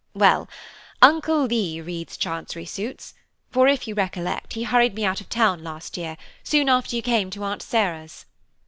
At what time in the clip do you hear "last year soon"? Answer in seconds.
5.63-6.69